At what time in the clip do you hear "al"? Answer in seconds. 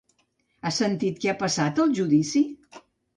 1.83-1.93